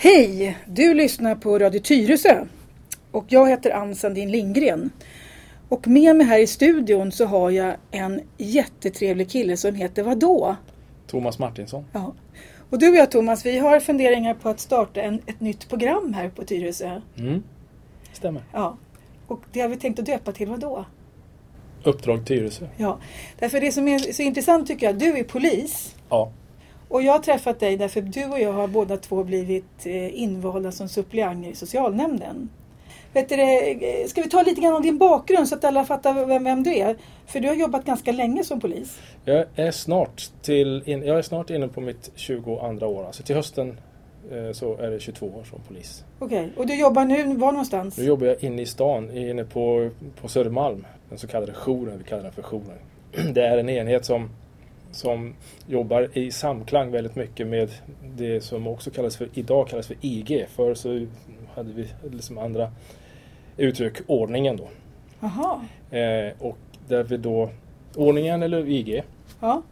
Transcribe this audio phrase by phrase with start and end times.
[0.00, 0.58] Hej!
[0.66, 2.44] Du lyssnar på Radio Tyresö.
[3.10, 4.90] Och jag heter Ann Sandin Lindgren.
[5.68, 10.56] Och med mig här i studion så har jag en jättetrevlig kille som heter vadå?
[11.06, 11.84] Thomas Martinsson.
[11.92, 12.14] Ja.
[12.70, 16.14] Och du och jag Thomas, vi har funderingar på att starta en, ett nytt program
[16.14, 17.00] här på Tyresö.
[17.18, 17.42] Mm.
[18.12, 18.42] Stämmer.
[18.52, 18.78] Ja.
[19.26, 20.84] Och det har vi tänkt att döpa till vadå?
[21.84, 22.66] Uppdrag Tyresö.
[22.76, 22.98] Ja.
[23.38, 25.96] Därför det som är så intressant tycker jag, du är polis.
[26.08, 26.32] Ja.
[26.88, 30.72] Och jag har träffat dig därför du och jag har båda två blivit eh, invalda
[30.72, 32.48] som suppleanter i socialnämnden.
[33.12, 36.26] Vet du, det, ska vi ta lite grann om din bakgrund så att alla fattar
[36.26, 36.96] vem, vem du är?
[37.26, 38.98] För du har jobbat ganska länge som polis.
[39.24, 43.06] Jag är snart, till, jag är snart inne på mitt 22 år.
[43.06, 43.80] Alltså till hösten
[44.32, 46.04] eh, så är det 22 år som polis.
[46.18, 46.50] Okej, okay.
[46.56, 47.98] och du jobbar nu var någonstans?
[47.98, 50.86] Nu jobbar jag inne i stan, inne på, på Södermalm.
[51.08, 52.78] Den så kallade jouren, vi kallar den för jouren.
[53.34, 54.30] Det är en enhet som
[54.90, 55.34] som
[55.66, 57.70] jobbar i samklang väldigt mycket med
[58.16, 60.46] det som också kallas för, idag kallas för IG.
[60.48, 61.06] Förr så
[61.54, 62.70] hade vi liksom andra
[63.56, 64.68] uttryck, ordningen då.
[65.20, 65.60] Jaha.
[65.90, 66.58] Eh, och
[66.88, 67.50] där vi då,
[67.94, 69.02] ordningen eller IG.
[69.40, 69.62] Ja.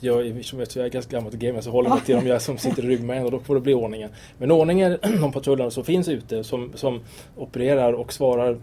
[0.00, 2.42] Jag, som jag är ganska gammal till gamer så håller jag mig till de jag
[2.42, 4.10] som sitter i ryggmärgen och då får det bli ordningen.
[4.38, 7.00] Men ordningen, de patrullerna som finns ute som, som
[7.36, 8.58] opererar och svarar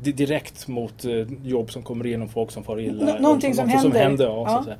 [0.00, 1.12] direkt mot eh,
[1.44, 3.16] jobb som kommer in och folk som far illa.
[3.16, 4.00] N någonting som, som händer.
[4.00, 4.74] händer ja, ja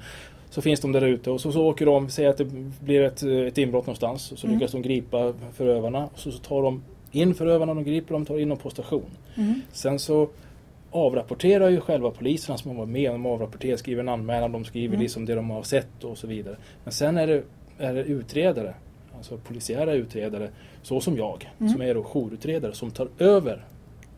[0.55, 2.45] så finns de där ute och så, så åker de, säger att det
[2.81, 4.59] blir ett, ett inbrott någonstans och så mm.
[4.59, 8.39] lyckas de gripa förövarna och så, så tar de in förövarna, de griper dem, tar
[8.39, 9.11] in dem på station.
[9.35, 9.61] Mm.
[9.73, 10.29] Sen så
[10.91, 15.03] avrapporterar ju själva poliserna som varit med, de avrapporterar, skriver en anmälan, de skriver mm.
[15.03, 16.57] liksom det de har sett och så vidare.
[16.85, 17.43] Men sen är det,
[17.79, 18.75] är det utredare,
[19.17, 20.49] alltså polisiära utredare,
[20.83, 21.73] så som jag, Mm.
[21.73, 23.65] som är då jourutredare, som tar över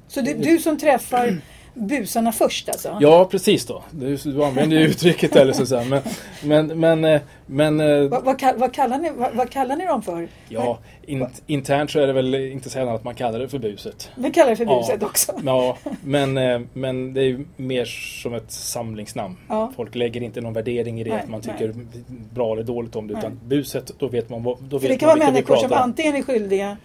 [0.08, 1.40] Så det är du som träffar
[1.76, 2.98] busarna först alltså?
[3.00, 3.82] Ja, precis då.
[3.90, 5.84] Du, du använder ju uttrycket eller så.
[5.84, 6.02] Men,
[6.42, 10.02] men, men, eh, men eh, vad, vad, vad, kallar ni, vad, vad, kallar ni dem
[10.02, 10.28] för?
[10.48, 14.10] Ja, in, internt så är det väl inte sällan att man kallar det för buset.
[14.14, 15.32] Vi kallar det för buset ja, också.
[15.44, 17.84] Ja, men, eh, men det är mer
[18.22, 19.36] som ett samlingsnamn.
[19.48, 19.72] Ja.
[19.76, 22.04] Folk lägger inte någon värdering i det, Nej, att man tycker nej.
[22.08, 23.14] bra eller dåligt om det.
[23.14, 23.40] Utan Nej.
[23.58, 26.22] buset, då vet man vad då vet det kan man vara människor som antingen är
[26.22, 26.76] skyldiga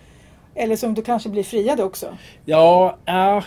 [0.56, 2.18] eller som då kanske blir friade också.
[2.46, 3.44] Ja, ja,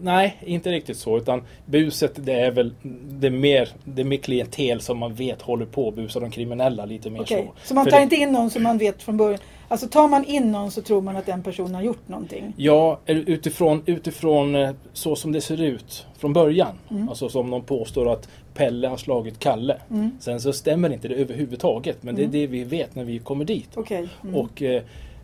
[0.00, 1.18] nej, inte riktigt så.
[1.18, 2.74] Utan buset, det är väl
[3.10, 6.30] det är mer, det är mer klientel som man vet håller på att busa de
[6.30, 7.68] kriminella lite mer Okej, så.
[7.68, 9.40] så man För tar det- inte in någon som man vet från början.
[9.68, 12.52] Alltså tar man in någon så tror man att den personen har gjort någonting.
[12.56, 16.78] Ja, utifrån, utifrån eh, så som det ser ut från början.
[16.90, 17.08] Mm.
[17.08, 19.76] Alltså som de påstår att Pelle har slagit Kalle.
[19.90, 20.10] Mm.
[20.20, 21.96] Sen så stämmer inte det överhuvudtaget.
[22.02, 22.30] Men Mm.
[22.30, 23.68] det är det vi vet när vi kommer dit.
[23.74, 24.08] Okej.
[24.24, 24.34] Mm.
[24.34, 24.82] Och eh,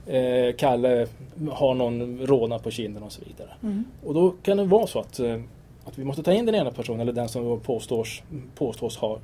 [0.08, 1.06] eh, Kalle
[1.50, 3.50] har någon råna på kinden och så vidare.
[3.62, 3.84] Mm.
[4.04, 5.40] Och då kan det vara så att, eh,
[5.84, 8.22] att vi måste ta in den ena personen eller den som påstås,
[8.54, 9.18] påstås ha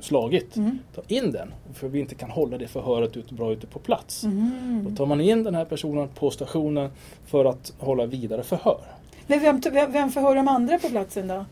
[0.00, 0.56] slagit.
[0.56, 0.78] Mm.
[0.94, 1.54] Ta in den.
[1.74, 4.24] För vi inte kan hålla det förhöret ute, bra ute på plats.
[4.24, 4.86] Mm.
[4.88, 6.90] Då tar man in den här personen på stationen
[7.26, 8.80] för att hålla vidare förhör.
[9.26, 11.44] Men vem, vem, vem förhör de andra på platsen då?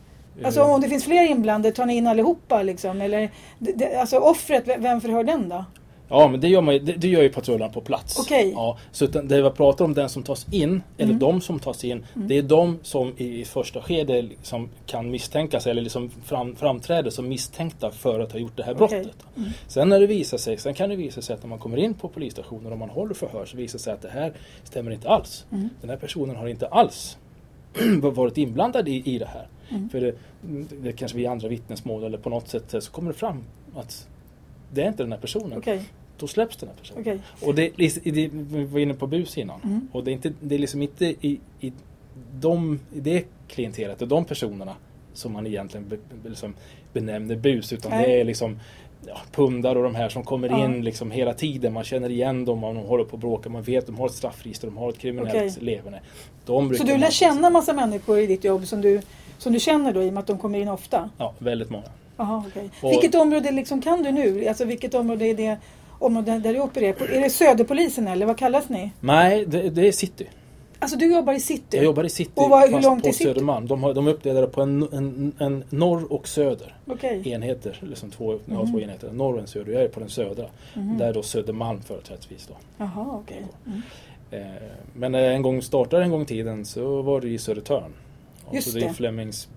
[0.45, 3.01] Alltså Eh, om det finns fler inblandade, tar ni in allihopa liksom?
[3.01, 5.65] Eller, det, alltså offret, vem förhör den då?
[6.09, 8.19] Ja, men det gör, man, ju- det, det gör ju patrullen på plats.
[8.19, 8.53] Okej.
[8.55, 11.19] Ja, så utan det jag pratar om, den som tas in, eller Mm.
[11.19, 15.83] de som tas in, det är de som i första skede liksom kan misstänkas eller
[15.83, 19.09] liksom fram, framträder som misstänkta för att ha gjort det här brottet.
[19.37, 19.51] Mm.
[19.69, 21.95] Sen när det visar sig, sen kan det visa sig att när man kommer in
[21.95, 24.33] på polisstationen och man håller förhör så visar det sig att det här
[24.65, 25.45] stämmer inte alls.
[25.53, 25.69] Mm.
[25.81, 27.19] Den här personen har inte alls
[28.03, 29.49] varit inblandad i, i det här.
[29.69, 29.89] Mm.
[29.89, 30.15] För det,
[30.83, 33.45] det kanske blir andra vittnesmål eller på något sätt så kommer det fram
[33.77, 34.09] att
[34.75, 35.59] det är inte den här personen.
[35.59, 35.83] Okej,
[36.19, 37.01] Då släpps den här personen.
[37.01, 37.19] okej.
[37.41, 39.61] Och det, det, vi var inne på bus innan.
[39.65, 39.89] Mm.
[39.93, 41.73] Och det är, inte, det är liksom inte i, i,
[42.41, 44.75] de, i det klientelet och de personerna
[45.15, 45.97] som man egentligen be,
[46.29, 46.55] liksom
[46.93, 47.73] benämner bus.
[47.73, 48.07] Utan Nej.
[48.07, 48.61] det är liksom
[49.07, 50.65] ja, pundar och de här som kommer Ja.
[50.65, 51.73] in liksom hela tiden.
[51.73, 53.49] Man känner igen dem och de håller på att bråka.
[53.49, 55.55] Man vet att de har ett straffregister, de har ett kriminellt Okej.
[55.61, 56.01] leverne.
[56.47, 59.01] Så du lär känna massa människor i ditt jobb som du,
[59.39, 61.11] som du känner då i och med att de kommer in ofta?
[61.19, 61.85] Ja, väldigt många.
[62.17, 62.71] Jaha, okej.
[62.83, 64.49] Och- Vilket område liksom kan du nu?
[64.49, 65.57] Alltså vilket område är det
[65.99, 67.05] område där du opererar på?
[67.05, 68.91] Är det Söderpolisen eller vad kallas ni?
[69.01, 70.27] Nej, det, det är city.
[70.79, 71.77] Alltså du jobbar i city?
[71.77, 73.25] Jag jobbar i city Och vad- hur fast långt på är city?
[73.25, 73.67] Södermalm.
[73.67, 76.77] De, har, de är uppdelade på en, en, en norr och söder.
[76.87, 77.29] Okej.
[77.29, 78.73] enheter, liksom två, jag har Mhm.
[78.73, 79.73] två enheter, norr och en söder.
[79.73, 80.47] Jag är på den södra.
[80.75, 80.99] Mhm.
[80.99, 82.47] Där är då Södermalm företrädesvis.
[82.47, 82.55] Då.
[82.79, 83.43] Jaha, okej.
[83.67, 83.83] Mm.
[84.31, 84.63] Eh,
[84.95, 87.93] men när jag en gång startade en gång i tiden så var det i Södertörn.
[88.53, 88.95] Just så det är det.
[88.95, 89.49] Flemings,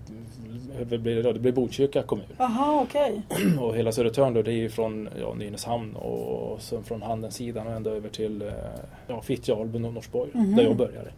[0.84, 2.26] det blir, det blir Botkyrka kommun.
[2.38, 3.22] Jaha, okej.
[3.60, 7.72] Och hela Södertörn då, det är ju från ja, Nynäshamn och sen från Handensidan och
[7.72, 8.48] ända över till eh,
[9.06, 10.30] ja, Fittja, Alby och Norsborg.
[10.34, 10.56] Mhm.
[10.56, 11.10] Där jag började.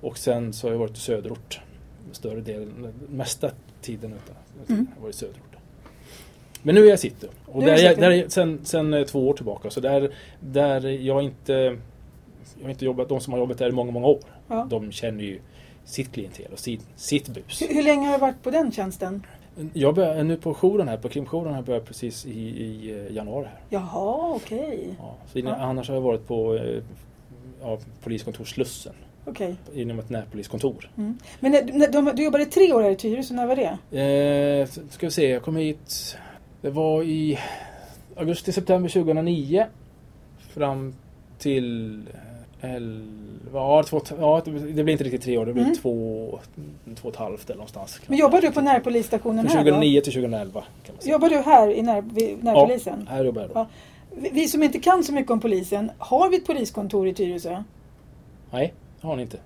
[0.00, 1.60] Och sen så har jag varit i söderort.
[2.12, 4.36] Större delen, mesta tiden utan
[4.68, 4.86] Mm.
[4.96, 5.56] jag varit i söderort.
[6.62, 7.26] Men nu är jag city.
[7.46, 9.70] Och där, jag, där sen, sen eh, två år tillbaka.
[9.70, 10.10] Så där,
[10.40, 11.76] där jag inte
[12.58, 14.18] jag har inte jobbat, de som har jobbat där i många, många år.
[14.48, 14.66] Ja.
[14.70, 15.40] De känner ju
[15.84, 17.62] sitt klientel och sitt, sitt bus.
[17.62, 19.26] Hur, hur länge har du varit på den tjänsten?
[19.72, 23.14] Jag börjar nu på jouren här, på krimjouren, här börjar jag precis i, i eh,
[23.16, 23.46] januari.
[23.46, 23.60] här.
[23.68, 24.94] Jaha, okej.
[24.98, 25.64] Ja, så innan, Ja.
[25.64, 26.82] Annars har jag varit på eh,
[27.62, 28.92] ja, poliskontor Slussen,
[29.24, 29.56] okej.
[29.74, 30.90] inom ett närpoliskontor.
[30.96, 31.18] Mm.
[31.40, 33.98] Men när, när, de, du jobbade tre år här i Tyresö, när var det?
[34.00, 36.16] Eh, ska vi se, jag kom hit,
[36.60, 37.38] det var i
[38.16, 39.66] augusti-september 2009
[40.54, 40.94] fram
[41.38, 42.23] till eh, 11,
[43.52, 45.74] ja, två, ja, det blir inte riktigt tre år, det blir Mm.
[45.76, 46.38] två,
[46.96, 48.00] två och ett halvt eller någonstans.
[48.06, 49.70] Men jobbar du på närpolisstationen Från här då?
[49.70, 51.12] 2009 till 2011 kan man säga.
[51.12, 52.02] Jobbar du här i när,
[52.44, 53.08] närpolisen?
[53.10, 53.54] Här jobbar jag då.
[53.58, 53.66] Ja.
[54.16, 57.62] Vi, vi som inte kan så mycket om polisen, har vi ett poliskontor i Tyresö?
[58.50, 59.38] Nej, det har ni inte.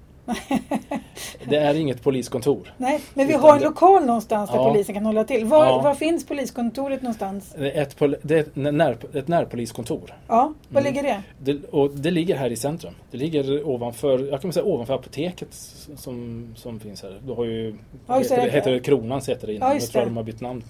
[1.48, 2.74] Det är inget poliskontor.
[2.76, 4.68] Nej, men vi har en lokal någonstans där Ja.
[4.72, 5.44] polisen kan hålla till.
[5.44, 5.80] Var, Ja.
[5.82, 7.54] var finns poliskontoret någonstans?
[7.58, 10.14] Ett, pol- det är ett, när, ett närpoliskontor.
[10.28, 10.94] Ja, var Mm.
[10.94, 11.22] ligger det?
[11.52, 12.94] Det, och det ligger här i centrum.
[13.10, 15.48] Det ligger ovanför, jag kan säga ovanför apoteket
[15.96, 17.20] som, som finns här.
[17.26, 17.74] Du har ju,
[18.06, 18.36] Ja, just det.
[18.36, 19.68] heter, det heter Kronans heter det innan.
[19.68, 20.06] Ja, jag tror det.
[20.08, 20.62] de har bytt namn.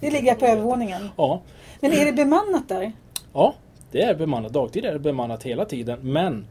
[0.00, 0.46] Det ligger på heter.
[0.56, 1.08] övervåningen.
[1.16, 1.40] Ja,
[1.80, 2.92] Men är det bemannat där?
[3.32, 3.54] ja,
[3.92, 4.52] det är bemannat.
[4.52, 5.98] Dagtid är det bemannat hela tiden.
[6.02, 6.46] Men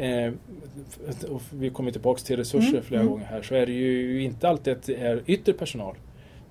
[0.00, 0.32] eh,
[1.30, 3.12] och vi kommer tillbaka till resurser Mm, flera mm.
[3.12, 3.42] gånger här.
[3.42, 5.94] Så är det ju inte alltid att det är yttre personal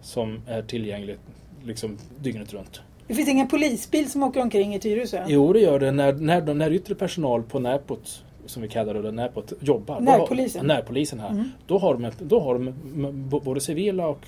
[0.01, 1.17] som är tillgänglig
[1.63, 2.81] liksom dygnet runt.
[3.07, 5.23] Det finns ingen polisbil som åker omkring i Tyresö?
[5.27, 5.91] Jo, det gör det.
[5.91, 9.95] När, när, de- när yttre personal på Närpot, som vi kallar det, Närpot, jobbar.
[9.95, 10.61] då Närpolisen.
[10.61, 11.29] Har, närpolisen här.
[11.29, 11.51] Mm.
[11.67, 12.73] Då har de, då har de
[13.43, 14.19] både civila och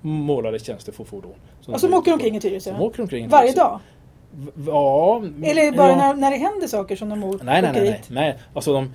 [0.00, 1.32] målade tjänstefordon.
[1.66, 2.70] Och som åker omkring i Tyresö?
[2.70, 3.24] Som åker omkring.
[3.24, 3.60] i Varje Tyresö.
[3.64, 3.80] dag?
[4.66, 5.22] Ja.
[5.42, 5.96] Eller bara ja.
[5.96, 8.38] när, när det händer saker som de åker Nej, nej, nej, nej.
[8.54, 8.90] Alltså de,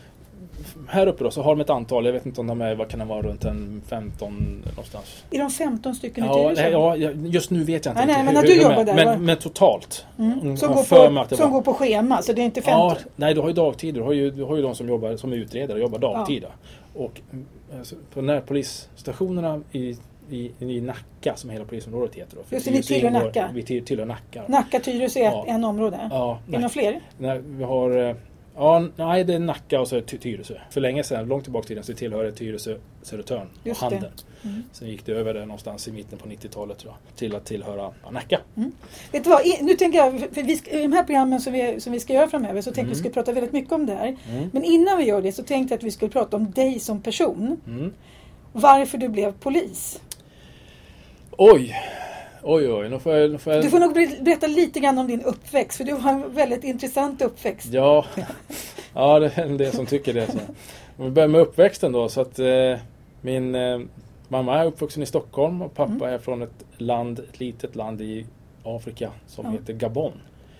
[0.90, 2.88] här uppe då så har de ett antal, jag vet inte om de är, vad
[2.90, 5.24] kan det vara, runt en 15 någonstans.
[5.32, 6.62] Är de 15 stycken i Ja, Tyresö?
[6.62, 8.82] nej, ja, ja, just nu vet jag inte Nej, nej, men när du hur jobbar
[8.82, 8.86] är.
[8.86, 9.06] där?
[9.06, 10.06] Men, men totalt.
[10.18, 10.40] Mm.
[10.40, 12.80] Mm, Som, går på, som var- går på schema, så det är inte 15?
[12.80, 14.00] Ja, nej, du har ju dagtider.
[14.00, 16.48] Du har ju, du har ju de som jobbar som utredare, jobbar dagtida.
[16.94, 17.46] Och mm,
[17.80, 19.96] alltså, på närpolisstationerna i,
[20.30, 22.36] i, i Nacka, som hela polisområdet heter.
[22.38, 23.50] Då, Just det, Tyresö tillhör Nacka.
[23.54, 24.44] Vi till- tillhör Nacka.
[24.48, 25.44] Nacka, Tyresö är Ja.
[25.44, 26.08] ett, en område?
[26.12, 27.02] Ja, Är det några fler?
[27.18, 28.10] Nej, vi har...
[28.10, 28.16] eh,
[28.60, 30.54] Ja, nej, det är Nacka och så är det Ty- Tyresö.
[30.70, 33.86] För länge sedan, långt tillbaka i tiden, så tillhörde Tyresö Södertörn och Just det.
[33.86, 34.12] Handen.
[34.44, 34.64] Mm.
[34.72, 37.92] Sen gick det över där någonstans i mitten på 90-talet tror jag, till att tillhöra
[38.04, 38.40] ja, Nacka.
[39.12, 41.94] Vet du vad, nu tänker jag, för vi i de här programmen som vi, som
[41.94, 42.90] vi ska göra framöver så tänkte Mm.
[42.90, 44.16] vi skulle prata väldigt mycket om det här.
[44.30, 44.50] Mm.
[44.54, 47.02] Men innan vi gör det så tänkte jag att vi skulle prata om dig som
[47.02, 47.62] person.
[47.68, 47.94] Mm.
[48.54, 50.02] Varför du blev polis.
[51.38, 51.76] Oj!
[52.44, 53.32] Oj, oj, nu får jag...
[53.32, 53.64] Nu får jag...
[53.64, 56.64] Du får nog ber- berätta lite grann om din uppväxt, för du har en väldigt
[56.64, 57.68] intressant uppväxt.
[57.74, 58.06] Ja,
[58.94, 60.28] ja det är en del som tycker det.
[60.32, 60.38] Så.
[60.98, 62.10] Om vi börjar med uppväxten då.
[62.10, 62.76] Så att, eh,
[63.22, 63.80] min eh,
[64.28, 66.14] mamma är uppvuxen i Stockholm och pappa Mm.
[66.14, 68.26] är från ett land, ett litet land i
[68.64, 69.52] Afrika som Ja.
[69.52, 70.14] heter Gabon.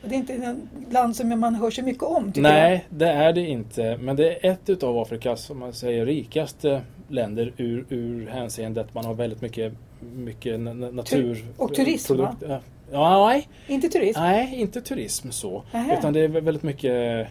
[0.04, 3.34] Det är inte ett land som man hör så mycket om, tycker Nej, det är
[3.34, 3.98] det inte.
[4.02, 8.94] Men det är ett utav Afrikas, som man säger, rikaste länder ur, ur hänseende att
[8.94, 11.46] man har väldigt mycket, mycket na- na- natur...
[11.58, 12.36] och turism, va?
[12.40, 13.48] produkt- Ja, nej.
[13.68, 14.20] Inte turism?
[14.20, 15.64] nej, inte turism så.
[15.72, 15.98] Nähä.
[16.00, 17.28] Utan det är väldigt mycket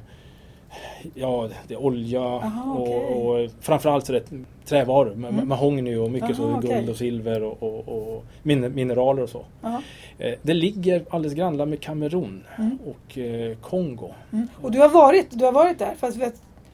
[1.15, 3.45] Ja, det är olja Aha, och, okej.
[3.45, 5.15] och framförallt så är det trävaror.
[5.15, 5.49] med Mm.
[5.49, 6.71] Mahogny och mycket Aha, så okej.
[6.75, 9.45] guld och silver och, och, och min, mineraler och så.
[9.63, 9.83] Ja.
[10.19, 12.79] Eh, det ligger alldeles grannland med Kamerun Mm.
[12.87, 14.11] och eh, Kongo.
[14.33, 14.49] Mm.
[14.63, 16.17] Och du har, varit, du har varit där, fast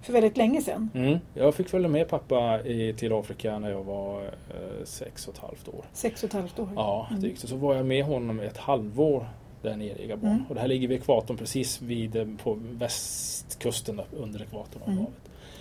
[0.03, 0.91] för väldigt länge sedan.
[0.95, 1.19] Mm.
[1.35, 5.41] Jag fick följa med pappa i, till Afrika när jag var eh, sex och ett
[5.41, 5.85] halvt år.
[5.93, 6.69] Sex och ett halvt år.
[6.77, 7.21] Ja, Mm.
[7.23, 7.49] drygt.
[7.49, 9.27] Så var jag med honom ett halvår
[9.63, 10.29] där nere i Gabon.
[10.31, 10.45] Mm.
[10.49, 15.05] Och det här ligger vid ekvatorn precis vid, eh, på västkusten under ekvatorn Mm.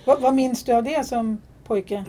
[0.06, 2.06] Vad, vad minns du av det som pojke?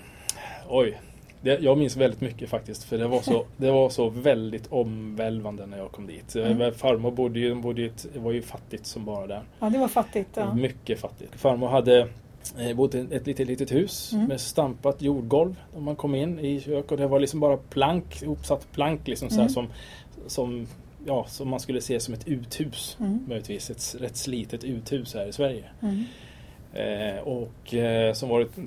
[0.69, 1.01] Oj,
[1.41, 2.85] det, jag minns väldigt mycket faktiskt.
[2.85, 6.35] För det var så, det var så väldigt omvälvande när jag kom dit.
[6.37, 6.75] Mm.
[6.75, 9.43] Farmor bodde ju, bodde ju ett, var ju fattigt som bara där.
[9.59, 10.29] Ja, det var fattigt.
[10.35, 10.55] Ja.
[10.55, 11.35] Mycket fattigt.
[11.41, 12.09] Farmor hade
[12.59, 14.25] eh, bott i ett litet, litet hus Mm.
[14.27, 15.55] med stampat jordgolv.
[15.75, 19.29] När man kom in i kök och det var liksom bara plank, ihopsatt plank liksom
[19.29, 19.53] så här, Mm.
[19.53, 19.67] som,
[20.27, 20.67] som,
[21.07, 22.97] ja, som man skulle se som ett uthus.
[23.01, 23.25] Mm.
[23.29, 25.65] Möjligtvis ett rätt slitet uthus här i Sverige.
[25.83, 26.05] Mm.
[26.75, 28.59] Eh, och eh, som var ett,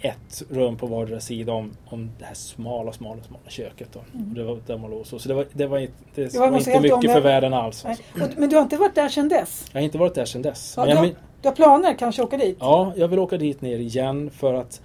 [0.00, 3.88] ett rum på vardera sida om, om det här smala, smala, smala köket.
[3.92, 4.00] Då.
[4.14, 4.28] Mm.
[4.28, 5.18] Och det var där man låg så.
[5.18, 7.84] Så det var, det var, inte- det Det var inte mycket för världen alls.
[7.84, 8.02] Alltså.
[8.36, 9.66] Men du har inte varit där sedan dess?
[9.72, 10.74] Jag har inte varit där sedan dess.
[10.76, 11.14] Ja, Men jag,
[11.44, 12.56] du har planer kanske åka dit?
[12.60, 14.80] Ja, jag vill åka dit ner igen för att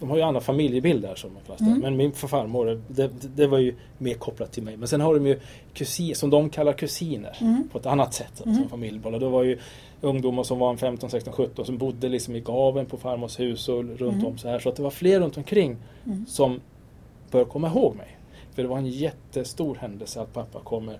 [0.00, 1.70] de har ju andra familjebilder som man kallar.
[1.70, 1.80] Mm.
[1.80, 4.76] Men min farmor, det, det, var ju mer kopplat till mig.
[4.76, 5.40] Men sen har de ju
[5.74, 7.68] kusin, som de kallar kusiner Mm.
[7.72, 8.56] på ett annat sätt Mm.
[8.56, 9.22] som familjebild.
[9.22, 9.58] Och var ju
[10.00, 13.68] ungdomar som var en 15, 16, 17 som bodde liksom i gaven på farmors hus
[13.68, 14.26] och runt Mm.
[14.26, 14.58] om så här.
[14.58, 15.76] Så att det var fler runt omkring
[16.06, 16.26] Mm.
[16.26, 16.60] som
[17.30, 18.16] bör komma ihåg mig.
[18.54, 20.98] För det var en jättestor händelse att pappa kommer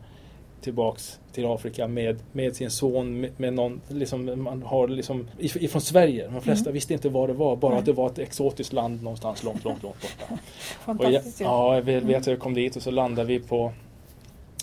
[0.61, 5.59] tillbaks till Afrika med, med sin son, med, med någon, liksom, man har liksom, if-
[5.59, 6.29] ifrån Sverige.
[6.33, 6.75] De flesta Mm.
[6.75, 7.79] visste inte vad det var, bara Nej.
[7.79, 10.35] att det var ett exotiskt land någonstans långt, långt, långt borta.
[10.85, 11.45] Och jag, Fantastiskt ju.
[11.45, 13.73] ja, jag vet, vet att jag kom dit och så landade vi på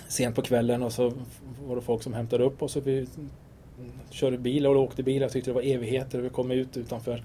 [0.08, 1.12] sent på kvällen och så
[1.68, 3.08] var det folk som hämtade upp oss och vi
[4.10, 5.22] körde bil och åkte bil.
[5.22, 6.20] Jag tyckte det var evigheter.
[6.20, 7.24] Vi kom ut utanför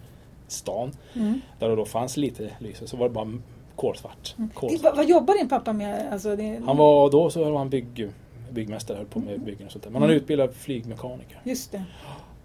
[0.49, 1.41] stan Mm.
[1.59, 2.87] där det då fanns lite lyse.
[2.87, 3.33] Så var det bara
[3.77, 4.35] kolsvart.
[4.39, 4.51] Mm.
[4.55, 4.83] kolsvart.
[4.83, 6.13] Vad, vad jobbar din pappa med?
[6.13, 8.09] Alltså, det, Han var då så var han bygg,
[8.53, 9.91] byggmästare, höll på med byggen och sånt där.
[9.91, 10.23] Men han är Mm.
[10.23, 11.41] utbildad flygmekaniker.
[11.45, 11.85] Just det.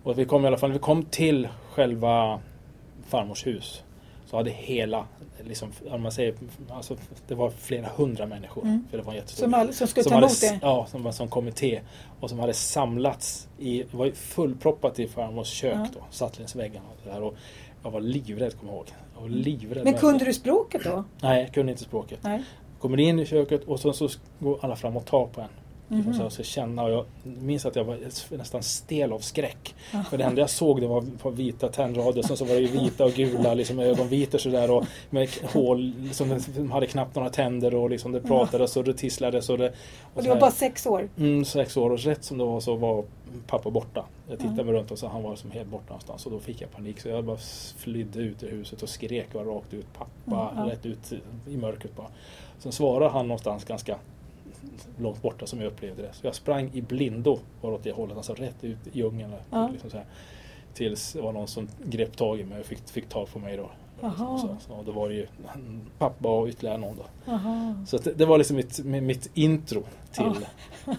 [0.03, 2.39] Och vi kom i alla fall, vi kom till själva
[3.07, 3.83] farmors hus
[4.25, 5.05] så hade hela,
[5.43, 6.33] liksom, om man säger,
[6.69, 6.95] alltså,
[7.27, 8.63] det var flera hundra människor.
[8.63, 8.83] Mm.
[8.89, 10.59] För det var jättestor Som, all, som skulle som ta hade, emot det?
[10.61, 11.81] Ja, som var som kommitté.
[12.19, 15.87] Och som hade samlats i, det var fullproppat i farmors kök Ja.
[15.93, 15.99] då.
[16.09, 17.21] Satt längs väggarna och där.
[17.23, 17.35] Och
[17.83, 18.87] jag var livrädd, kommer jag ihåg.
[19.15, 19.83] Jag var livrädd.
[19.83, 21.03] Men kunde du språket då?
[21.21, 22.19] Nej, jag kunde inte språket.
[22.21, 22.43] Nej.
[22.79, 24.09] Kommer in i köket och så, så
[24.39, 25.47] går alla fram och tar på en.
[25.89, 26.07] Mhm.
[26.09, 27.97] Och så, så känna och jag minns att jag var
[28.37, 29.75] nästan stel av skräck.
[29.93, 30.03] Ja.
[30.09, 32.67] För det enda jag såg det var, var vita tändrader, sen så var det ju
[32.67, 37.75] vita och gula liksom ögonvitor sådär och med hål, liksom, de hade knappt några tänder
[37.75, 39.67] och liksom det pratades och det tisslades och det...
[40.13, 41.09] Och du så var bara sex år?
[41.17, 43.03] Mm, sex år och rätt som det var så var
[43.47, 44.05] pappa borta.
[44.29, 44.65] Jag tittade Mm.
[44.65, 46.99] mig runt och så han var som helt borta någonstans och då fick jag panik
[46.99, 47.37] så jag bara
[47.77, 51.11] flydde ut ur huset och skrek bara rakt ut pappa, Mm, rätt ut
[51.47, 52.07] i- i mörkret bara.
[52.59, 53.97] Sen svarade han någonstans ganska
[54.99, 56.13] långt borta som jag upplevde det.
[56.13, 59.33] Så jag sprang i blindo bara åt det hållet, alltså rätt ut i djungeln.
[59.51, 59.69] Ja.
[59.71, 60.05] Liksom så här.
[60.73, 63.57] Tills det var någon som grep tag i mig och fick, fick tag på mig
[63.57, 63.69] då.
[64.01, 64.37] Jaha.
[64.37, 65.27] Så, så, då var det ju
[65.97, 67.31] pappa och ytterligare någon då.
[67.31, 67.75] Aha.
[67.87, 70.45] Så det, det var liksom mitt, mi- mitt intro till,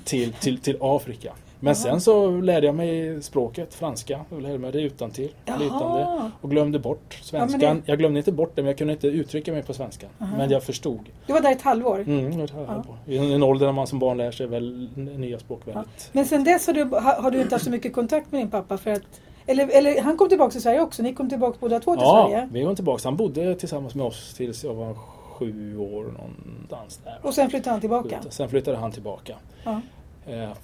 [0.04, 1.34] till, till, till Afrika.
[1.60, 1.74] Men Jaha.
[1.74, 4.20] sen så lärde jag mig språket, franska.
[4.30, 6.30] Jag lärde mig det utantill, flytande.
[6.40, 7.60] Och glömde bort svenskan.
[7.60, 10.06] Ja, det- Jag glömde inte bort det, men jag kunde inte uttrycka mig på svenska.
[10.20, 10.36] Aha.
[10.36, 11.00] Men jag förstod.
[11.26, 11.98] Du var där ett halvår?
[12.06, 12.84] Mm, Ja.
[12.86, 13.12] på.
[13.12, 16.10] I en ålder när man som barn lär sig väl nya språk väldigt.
[16.12, 18.78] Men sen dess har du, har, du inte haft så mycket kontakt med din pappa
[18.78, 19.02] för att
[19.46, 21.02] eller, eller han kom tillbaka till Sverige också?
[21.02, 22.48] Ni kom tillbaka båda två till Ja, Sverige?
[22.52, 23.00] vi var tillbaka.
[23.04, 24.94] Han bodde tillsammans med oss tills jag var
[25.38, 27.18] sju år någonstans där.
[27.22, 28.18] Och sen flyttade han tillbaka?
[28.30, 29.34] Sen flyttade han tillbaka.
[29.64, 29.70] Ja.
[29.70, 29.78] Eh,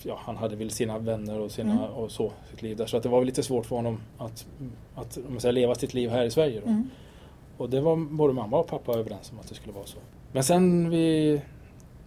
[0.02, 1.84] ja, han hade väl sina vänner och, sina, Mm.
[1.84, 2.86] och så, sitt liv där.
[2.86, 4.46] Så att det var väl lite svårt för honom att,
[4.94, 6.60] att om man säger, leva sitt liv här i Sverige.
[6.60, 6.90] Mm.
[7.56, 9.98] Och det var både mamma och pappa överens om att det skulle vara så.
[10.32, 11.40] Men sen vid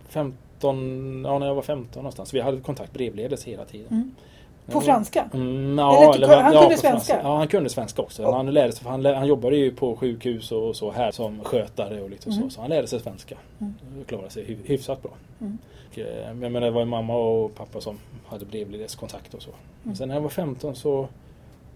[0.09, 3.87] 15, ja när jag var 15 någonstans, vi hade kontakt brevledes hela tiden.
[3.91, 4.11] Mm.
[4.69, 5.29] Jag På franska?
[5.33, 7.19] Mm, Eller ja, ty- eller, han ja, kunde på svenska?
[7.23, 8.25] Ja, han kunde svenska också.
[8.25, 11.43] Och- Han, lärde sig, han, lä- han jobbade ju på sjukhus och så här som
[11.43, 12.43] skötare och lite Mm.
[12.43, 12.49] så.
[12.49, 13.35] Så han lärde sig svenska.
[13.59, 13.73] Mm.
[14.01, 15.11] Och klarade sig hy- hyfsat bra.
[15.41, 15.57] Mm.
[15.91, 17.97] Och, eh, men men det var ju mamma och pappa som
[18.27, 19.49] hade brevledeskontakt och så.
[19.83, 21.07] Men sen när jag var 15 så,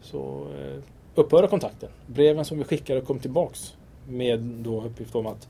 [0.01, 0.83] så eh,
[1.15, 1.89] upphörde kontakten.
[2.07, 3.75] Breven som vi skickade kom tillbaks
[4.07, 5.47] med då uppgift om att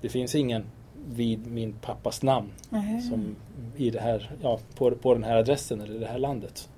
[0.00, 0.64] det finns ingen
[1.06, 3.00] vid min pappas namn Nej.
[3.02, 3.36] som
[3.76, 6.68] i det här, ja, på, på den här adressen eller det här landet.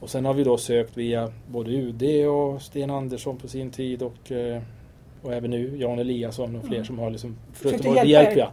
[0.00, 4.02] Och sen har vi då sökt via både UD och Sten Andersson på sin tid
[4.02, 4.62] och, eh,
[5.22, 6.86] och även nu Jan Eliasson och fler Mm.
[6.86, 8.02] som har liksom förutom er.
[8.02, 8.50] behjälpliga.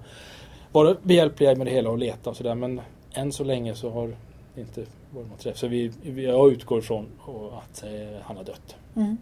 [0.71, 2.81] Varit behjälpliga med det hela och leta och sådär men
[3.13, 4.15] än så länge så har
[4.55, 5.57] det inte varit något träff.
[5.57, 5.91] Så vi,
[6.25, 7.05] jag utgår ifrån
[7.53, 8.75] att eh, han har dött.
[8.95, 9.17] Mm.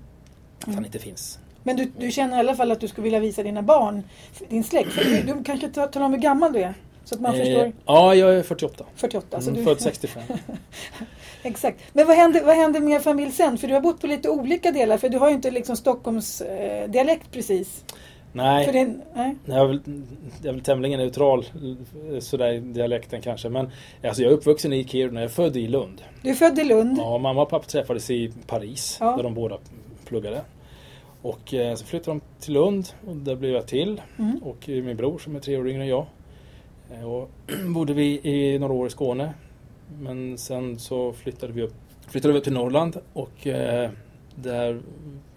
[0.59, 0.75] Att Mm.
[0.75, 1.39] han inte finns.
[1.63, 4.04] Men du, du känner i alla fall att du skulle vilja visa dina barn,
[4.50, 4.89] din släkt.
[5.04, 6.74] Du, du kanske talar om hur gammal du är?
[7.06, 7.72] Så att man Eh, förstår.
[7.86, 8.86] Ja, jag är 48.
[8.96, 9.28] 48.
[9.36, 10.24] Alltså Mm, du, Född 65.
[11.44, 11.80] Exakt.
[11.94, 13.58] Men vad händer, vad händer med familj sen?
[13.58, 14.98] För du har bott på lite olika delar.
[14.98, 17.84] För du har ju inte liksom Stockholms eh, dialekt precis.
[18.34, 18.72] Nej.
[18.72, 19.36] Din, nej.
[19.46, 19.82] Jag är, väl,
[20.42, 21.46] jag är väl tämligen neutral
[22.13, 23.50] eh, sådär i dialekten kanske.
[23.50, 23.70] Men
[24.04, 26.01] alltså jag är uppvuxen i Kiruna, jag är född i Lund.
[26.22, 26.98] Du är född i Lund.
[27.00, 29.16] Ja, mamma och pappa träffades i Paris Ja.
[29.16, 29.58] där de båda
[30.06, 30.42] pluggade.
[31.21, 34.01] Och eh, så flyttade de till Lund och där blev jag till.
[34.19, 34.38] Mm.
[34.43, 36.05] Och min bror som är tre år yngre än jag.
[36.91, 37.29] Eh, Och
[37.73, 39.33] bodde vi i några år i Skåne.
[39.99, 41.73] Men sen så flyttade vi upp,
[42.07, 43.89] flyttade vi upp till Norrland och eh,
[44.35, 44.81] där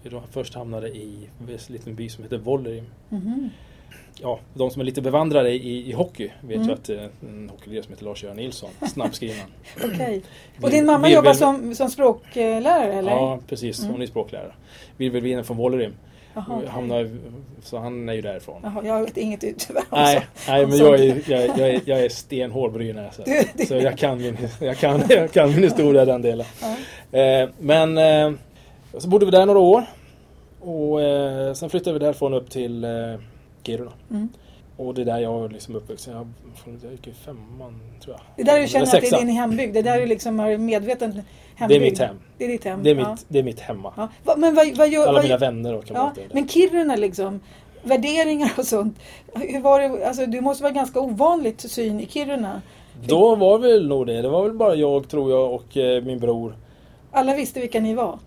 [0.03, 2.85] vi då först hamnade i en liten by som heter Vollerim.
[3.09, 3.49] Mhm.
[4.21, 6.67] Ja, de som är lite bevandrade i, i hockey vet Mm.
[6.67, 9.45] ju att eh, en hockeyledare som heter Lars-Göran Nilsson, snabbskriven.
[9.83, 10.21] Okej.
[10.57, 13.11] Och Vill- din mamma vill- jobbar som, som språklärare eller?
[13.11, 13.79] Ja, precis.
[13.79, 13.91] Mm.
[13.91, 14.53] Hon är språklärare.
[14.97, 15.93] Virvelvinen från Vollerim.
[16.35, 16.67] Okej.
[16.69, 17.09] Hamnar,
[17.63, 18.61] så han är ju därifrån.
[18.63, 19.83] Jaha, jag vet inget ut tyvärr.
[19.91, 23.09] Nej, nej om men jag är, jag, jag är, jag är stenhård brynare.
[23.11, 26.45] Så, Du- du- så jag, kan min, jag, kan, jag kan min historia den delen.
[27.11, 27.19] Ja.
[27.19, 28.31] Eh, men eh,
[28.97, 29.83] så bodde vi där några år.
[30.59, 32.89] Och eh, sen flyttade vi därifrån upp till eh,
[33.63, 33.91] Kiruna.
[34.11, 34.29] Mm.
[34.77, 36.13] Och det är där jag är liksom uppvuxen.
[36.13, 36.27] Jag,
[36.83, 38.21] jag gick i femman tror jag.
[38.37, 39.73] Det där du känner att det är din hembygd.
[39.73, 41.21] Det där du liksom har medveten
[41.55, 41.81] hembygd.
[41.81, 42.15] Det är mitt hem.
[42.37, 42.83] Det är ditt hem.
[42.83, 43.09] Det är ja.
[43.09, 43.93] mitt, det är mitt hemma.
[43.97, 44.09] Ja.
[44.23, 45.01] Va, men vad, vad gör...
[45.01, 46.21] Alla vad, mina vänner och ja, kamrater.
[46.21, 46.29] där.
[46.33, 47.39] men Kiruna liksom.
[47.83, 48.99] Värderingar och sånt.
[49.33, 50.07] Hur var det?
[50.07, 52.61] Alltså, det måste vara ganska ovanligt syn i Kiruna.
[53.07, 54.21] Då var väl nog det.
[54.21, 56.55] Det var väl bara jag tror jag och eh, min bror.
[57.11, 58.19] Alla visste vilka ni var?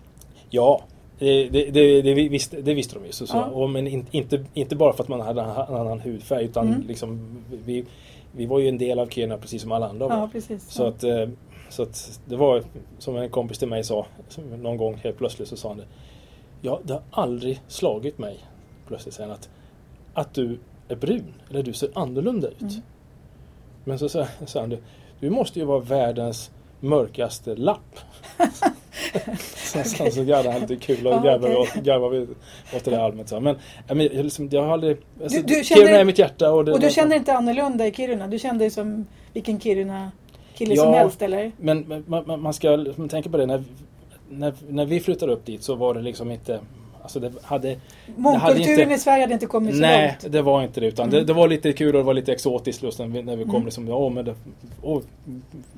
[0.49, 0.81] Ja,
[1.19, 3.11] det, det, det, det, visste, det visste de ju.
[3.11, 3.37] Så, så.
[3.37, 3.45] Ja.
[3.45, 6.87] Och, men in, inte, inte bara för att man hade en annan hudfärg utan Mm.
[6.87, 7.85] liksom, vi,
[8.31, 10.17] vi var ju en del av Kiruna precis som alla andra var.
[10.17, 10.69] Ja, precis.
[10.71, 11.29] Så att, eh,
[11.69, 12.63] så att det var
[12.99, 14.05] som en kompis till mig sa
[14.61, 15.85] någon gång helt plötsligt så sa han det.
[16.61, 18.37] Ja, det har aldrig slagit mig
[18.87, 19.49] plötsligt han att,
[20.13, 22.61] att du är brun eller du ser annorlunda ut.
[22.61, 22.73] Mm.
[23.83, 24.79] Men så sa sa han det.
[25.19, 27.99] Du måste ju vara världens mörkaste lapp.
[29.55, 32.21] Sen så, så garvade han lite kul och Ja, garvade åt, garvade
[32.75, 33.29] åt det där allmänt.
[33.29, 33.39] Så.
[33.39, 33.55] Men,
[33.87, 34.97] men, jag, liksom, jag har aldrig...
[35.23, 36.51] Alltså, Du- du Kiruna kände- är mitt hjärta.
[36.51, 38.27] Och, det, Och du kände inte annorlunda i Kiruna?
[38.27, 40.83] Du kände dig som vilken Kiruna-kille Ja.
[40.83, 41.51] som helst eller?
[41.57, 43.45] Men, men man, man- man ska liksom tänka på det.
[43.45, 43.63] När,
[44.29, 46.59] när, när vi flyttade upp dit så var det liksom inte...
[47.07, 47.75] Alltså det hade...
[48.15, 50.33] Mångkulturen inte- i Sverige hade inte kommit så Nej, långt.
[50.33, 50.87] det var inte det.
[50.87, 51.19] Utan Mm.
[51.19, 53.43] det, det var lite kul och det var lite exotiskt just när vi, när vi
[53.43, 53.55] kom.
[53.55, 53.65] Mm.
[53.65, 54.35] Liksom, ja, men det,
[54.81, 55.03] och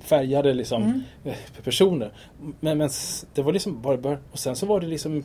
[0.01, 1.01] färgade liksom Mm.
[1.24, 1.33] eh,
[1.63, 2.12] personer.
[2.59, 2.89] Men, men
[3.33, 5.24] det var liksom bara Och sen så var det liksom...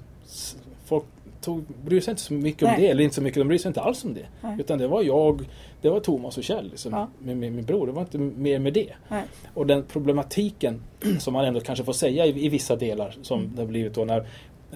[0.85, 1.05] Folk
[1.41, 2.81] tog, brydde sig inte så mycket om Nej.
[2.81, 2.89] det.
[2.89, 4.27] Eller inte så mycket, de brydde sig inte alls om det.
[4.41, 4.57] Nej.
[4.61, 5.49] Utan det var jag,
[5.83, 7.09] det var Thomas och Kjell liksom, Ja.
[7.19, 7.87] med, med min bror.
[7.87, 8.89] Det var inte mer med det.
[9.09, 9.23] Nej.
[9.55, 10.83] Och den problematiken
[11.19, 13.53] som man ändå kanske får säga i, i vissa delar som Mm.
[13.55, 14.27] det har blivit då när,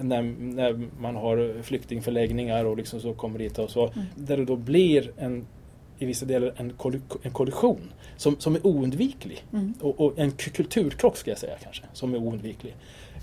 [0.01, 3.87] när, när man har flyktingförläggningar och liksom så kommer dit och så.
[3.87, 4.05] Mm.
[4.15, 5.45] Där det då blir en,
[5.99, 9.43] i vissa delar en, kolli- en kollision som, som är oundviklig.
[9.53, 9.73] Mm.
[9.81, 12.75] Och, och en kulturkrock ska jag säga kanske, som är oundviklig.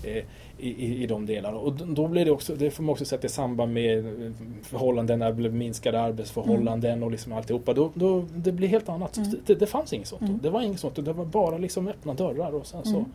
[0.03, 0.23] Eh,
[0.59, 1.57] i, i, I de delarna.
[1.57, 4.31] Och då blir det också, det får man också sätta i samband med eh,
[4.63, 7.73] förhållandena, minskade arbetsförhållanden och liksom alltihopa.
[7.73, 9.17] Då, då, det blir helt annat.
[9.17, 9.29] Mm.
[9.45, 10.21] Det, det fanns inget sånt.
[10.21, 10.39] Mm.
[10.43, 10.95] Det var inget sånt.
[11.05, 12.89] Det var bara liksom öppna dörrar och sen så.
[12.89, 13.05] Mm.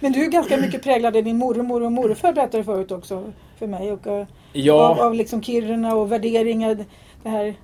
[0.00, 3.66] Men du är ganska mycket präglad av din mormor och morfar berättade förut också för
[3.66, 3.92] mig.
[3.92, 6.84] Och, eh, av, Ja, av liksom Kiruna och värderingar.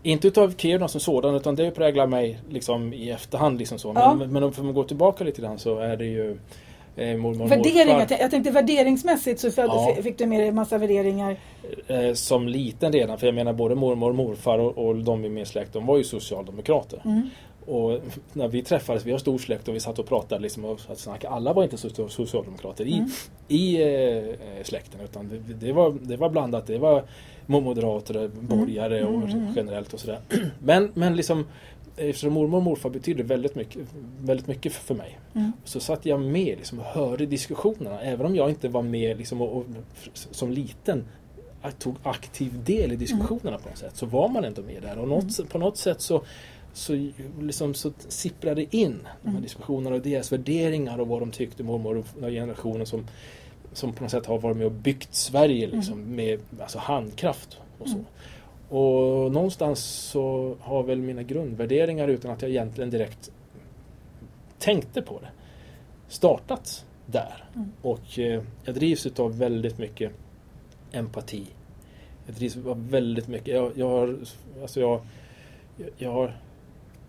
[0.02, 3.58] Inte utav Kiruna som sådan utan det präglar mig liksom i efterhand.
[3.58, 3.92] Liksom så.
[3.94, 4.14] Ja.
[4.14, 6.38] Men, men om man går tillbaka lite grann så är det ju
[6.96, 8.06] eh, mormor och Värderingar.
[8.20, 9.96] Jag tänkte värderingsmässigt så Ja.
[10.02, 11.36] fick du med dig en massa värderingar.
[11.86, 13.18] eh, som liten redan.
[13.18, 15.96] För jag menar både mormor och morfar och, och de i min släkt, de var
[15.98, 17.02] ju socialdemokrater.
[17.04, 17.30] Mm.
[17.66, 18.00] Och
[18.32, 20.98] när vi träffades, vi har stor släkt och vi satt och pratade liksom och att
[20.98, 21.28] snacka.
[21.28, 23.08] Alla var inte so- socialdemokrater i, Mm.
[23.48, 25.00] i eh, släkten.
[25.00, 26.66] Utan det, det, var, det var blandat.
[26.66, 27.04] Det var
[27.46, 29.52] moderater, borgare och Mm, mm, mm.
[29.56, 30.18] generellt och sådär.
[30.58, 31.46] Men, men liksom
[31.96, 33.82] Eftersom mormor och morfar betydde väldigt mycket,
[34.20, 35.18] väldigt mycket för mig.
[35.34, 35.52] Mm.
[35.64, 38.00] Så satt jag med liksom, och hörde diskussionerna.
[38.00, 39.64] Även om jag inte var med liksom, och, och,
[40.12, 41.04] som liten
[41.78, 43.96] tog aktiv del i diskussionerna på något sätt.
[43.96, 44.98] Så var man ändå med där.
[44.98, 46.22] Och något, på något sätt så,
[46.72, 49.42] så, liksom, så sipprade in de här Mm.
[49.42, 53.06] diskussionerna och deras värderingar och vad de tyckte, mormor och generationen som,
[53.72, 57.88] som på något sätt har varit med och byggt Sverige liksom, med alltså, handkraft och
[57.88, 58.04] så.
[58.72, 63.30] Och någonstans så har väl mina grundvärderingar utan att jag egentligen direkt
[64.58, 65.28] tänkte på det
[66.08, 67.44] startat där.
[67.54, 67.72] Mm.
[67.82, 70.12] Och eh, jag drivs utav väldigt mycket
[70.92, 71.46] empati.
[72.26, 73.54] Jag drivs av väldigt mycket.
[73.54, 74.16] Jag, jag har
[74.62, 75.00] alltså jag,
[75.76, 76.36] jag, jag har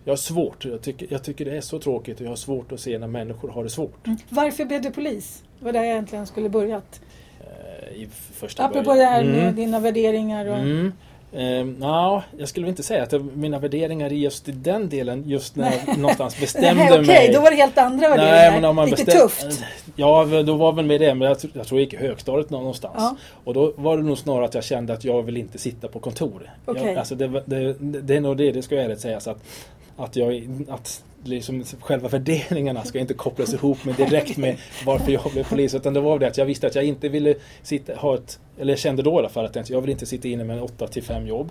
[0.04, 0.64] jag har svårt.
[0.64, 3.06] Jag tycker, jag tycker det är så tråkigt och jag har svårt att se när
[3.06, 4.06] människor har det svårt.
[4.06, 4.18] Mm.
[4.28, 5.44] Varför blev du polis?
[5.58, 7.00] Det var där jag egentligen skulle börjat.
[7.40, 8.98] Eh, I första Apropå början.
[8.98, 9.56] det här med Mm.
[9.56, 10.46] dina värderingar.
[10.46, 10.58] Och...
[10.58, 10.92] Mm.
[11.36, 15.56] Ehm, ja, jag skulle inte säga att mina värderingar i just i den delen just
[15.56, 17.30] när jag någonstans bestämde Nej, okej, mig.
[17.34, 18.32] då var det helt andra värderingar.
[18.36, 19.62] Nej, men om man Lite bestäm- tufft.
[19.96, 21.14] Ja, då var väl med det.
[21.14, 22.94] Men jag, tr- jag tror jag gick i högstadiet någonstans.
[22.98, 23.16] Ja.
[23.44, 25.98] Och då var det nog snarare att jag kände att jag vill inte sitta på
[25.98, 26.50] kontor.
[26.64, 26.82] Okej.
[26.86, 29.20] Jag, alltså det, det, det är nog det, det ska jag ärligt säga.
[29.20, 29.38] Så att,
[29.96, 34.56] att, jag, att liksom själva värderingarna ska inte kopplas ihop med direkt med
[34.86, 35.74] varför jag blev polis.
[35.74, 38.72] Utan det var det att jag visste att jag inte ville sitta, ha ett, eller
[38.72, 40.86] jag kände då i alla fall att jag, vill inte sitta inne med en 8
[40.86, 41.50] till 5 jobb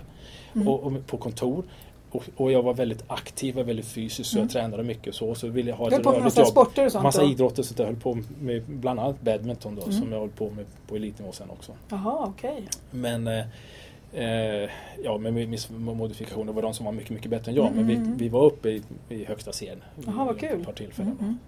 [0.56, 0.68] Mm.
[0.68, 1.64] och, och på kontor.
[2.10, 4.44] Och, och jag var väldigt aktiv och väldigt fysisk så Mm.
[4.46, 5.28] jag tränade mycket och så.
[5.28, 6.48] Och så ville jag ha ett rörligt massa jobb.
[6.48, 7.28] sporter och sånt Massa då?
[7.30, 7.84] idrott och sånt där.
[7.84, 9.94] Jag höll på med bland annat badminton då Mm.
[10.00, 11.72] som jag höll på med på elitnivå sen också.
[11.88, 12.62] Jaha, okej.
[12.90, 13.44] Men eh,
[14.14, 14.70] eh,
[15.02, 16.46] ja, med viss modifikation.
[16.46, 17.66] Det var de som var mycket, mycket bättre än jag.
[17.66, 19.82] Mm, Men vi, vi var uppe i, i högsta serien.
[20.06, 20.60] Jaha, vad kul.
[20.60, 21.18] Ett par tillfällen.
[21.20, 21.38] Mm.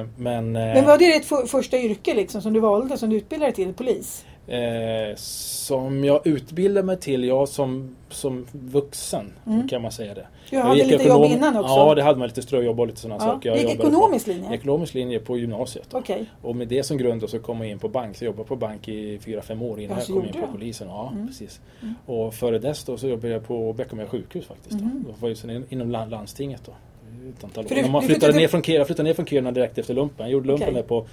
[0.00, 3.10] Eh, men eh, Men var det ditt för, första yrke liksom, som du valde, som
[3.10, 3.74] du utbildade till?
[3.74, 4.24] Polis?
[4.48, 9.68] Eh, som jag utbildade mig till, jag som, som vuxen Mm.
[9.68, 10.26] kan man säga det.
[10.50, 11.74] Du Jag hade gick lite jobb ekonom- innan också?
[11.74, 13.32] Ja, det hade man lite ströjobb och lite sådana Ja.
[13.32, 13.48] saker.
[13.48, 14.54] Jag Du gick ekonomisk på, linje?
[14.54, 15.86] Ekonomisk linje på gymnasiet.
[15.90, 15.98] då.
[15.98, 16.26] Okej.
[16.42, 18.16] Och med det som grund då så kom jag in på bank.
[18.16, 20.46] Så jag jobbade på bank i fyra fem år innan Ja, jag kom in på
[20.46, 20.52] du?
[20.52, 20.88] polisen.
[20.88, 21.26] Ja, Mm.
[21.28, 21.60] precis.
[21.82, 21.94] Mm.
[22.06, 24.78] Och före dess då så jobbade jag på Beckomberga sjukhus faktiskt.
[24.80, 24.84] Då.
[24.84, 26.72] Det var ju sen in- inom lan- landstinget då.
[27.38, 27.68] Ett antal år.
[27.68, 30.26] Du- man du flyttade, flyttade- ner från Kiruna, flyttade ner från Kiruna direkt efter lumpen.
[30.26, 30.74] Jag gjorde lumpen Okej.
[30.74, 31.06] där på,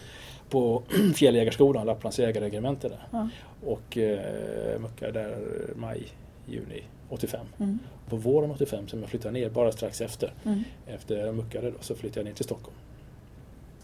[0.50, 0.84] på
[1.16, 3.08] Fjälljägarskolan, Lapplands jägarregemente där.
[3.12, 3.30] Ja.
[3.66, 5.38] Och eh, muckade där
[5.76, 6.08] maj,
[6.46, 7.46] juni 85.
[7.60, 7.80] Mm.
[8.10, 10.64] På våren 85 som jag flyttade ner bara strax efter, Mm.
[10.88, 12.76] efter jag muckade då, så flyttade jag ner till Stockholm.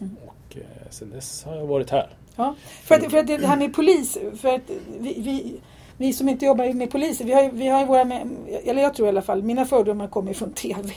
[0.00, 0.16] Mm.
[0.26, 2.10] Och eh, sen dess har jag varit här.
[2.36, 4.70] Ja, för att, för att det här med polis, för att
[5.00, 5.60] vi, vi,
[5.96, 8.28] vi som inte jobbar med poliser, vi har, vi har våra, med,
[8.64, 10.92] eller jag tror i alla fall, mina fördomar kommer från TV.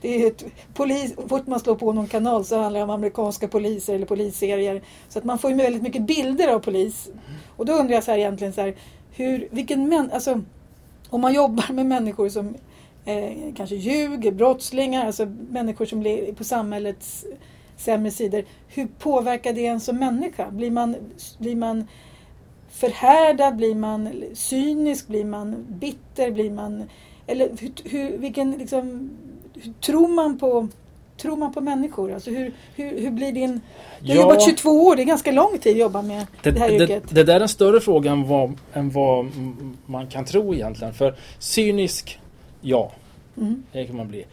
[0.00, 2.90] Det är ju ett polis, fort man slår på någon kanal så handlar det om
[2.90, 4.82] amerikanska poliser eller polisserier.
[5.08, 7.08] Så att man får ju väldigt mycket bilder av polis.
[7.56, 8.76] Och då undrar jag så här egentligen så här,
[9.10, 10.40] hur, vilken män, alltså
[11.10, 12.54] om man jobbar med människor som
[13.04, 17.24] eh, kanske ljuger, brottslingar, alltså människor som är på samhällets
[17.76, 18.44] sämre sidor.
[18.68, 20.50] Hur påverkar det en som människa?
[20.50, 20.96] Blir man,
[21.38, 21.88] blir man
[22.70, 23.56] förhärdad?
[23.56, 25.08] Blir man cynisk?
[25.08, 26.30] Blir man bitter?
[26.30, 26.84] Blir man...
[27.26, 29.10] Eller hur, hur, vilken, liksom,
[29.80, 30.68] tror man på
[31.22, 32.12] Tror man på människor?
[32.14, 33.60] Alltså hur, hur, hur blir din...
[34.00, 34.22] Du har Ja.
[34.22, 36.74] jobbat 22 år, det är ganska lång tid att jobba med det, Det, här det,
[36.74, 37.02] yrket.
[37.10, 39.26] det där är en större fråga än vad, än vad
[39.86, 40.94] man kan tro egentligen.
[40.94, 42.20] För cynisk,
[42.60, 42.92] ja,
[43.36, 43.62] Mm.
[43.72, 44.24] det kan man bli.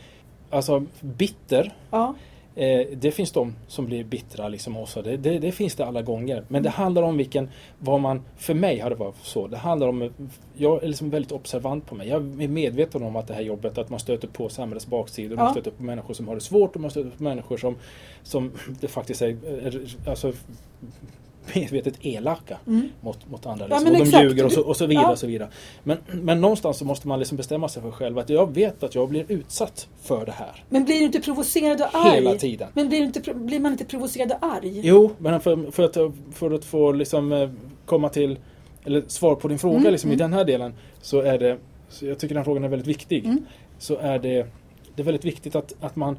[0.50, 2.14] Alltså bitter, Ja,
[2.56, 5.02] eh, det finns de som blir bittra liksom också.
[5.02, 6.46] Det, det, det finns det alla gånger.
[6.48, 9.48] Men det handlar om vilken, vad man, för mig har det varit så.
[9.48, 10.14] Det handlar om,
[10.54, 12.08] jag är liksom väldigt observant på mig.
[12.08, 15.38] Jag är medveten om att det här jobbet, att man stöter på samhällets baksidor.
[15.38, 15.44] Ja.
[15.44, 17.76] Man stöter på människor som har det svårt och man stöter på människor som,
[18.24, 20.34] som det faktiskt är, är alltså,
[21.56, 22.90] medvetet elaka mm.
[23.02, 23.66] mot, mot andra.
[23.70, 23.84] Ja, Liksom.
[23.84, 24.24] men och de exakt.
[24.24, 25.06] ljuger och så, och så vidare.
[25.06, 25.12] Ja.
[25.12, 25.50] Och så vidare.
[25.84, 28.96] Men, men någonstans så måste man liksom bestämma sig för själv att jag vet att
[28.96, 30.64] jag blir utsatt för det här.
[30.70, 32.16] Men blir du inte provocerad och arg?
[32.16, 32.68] Hela tiden.
[32.74, 34.82] Men blir, inte, blir man inte provocerad och arg?
[34.84, 35.98] Jo, men för, för, att,
[36.34, 37.50] för att få liksom eh,
[37.86, 38.38] komma till
[38.86, 40.18] eller svar på din fråga Mm, liksom, i mm.
[40.18, 41.58] den här delen så är det,
[41.90, 43.26] så jag tycker den frågan är väldigt viktig.
[43.26, 43.46] Mm.
[43.78, 44.48] Så är det,
[44.96, 46.18] det är väldigt viktigt att, att man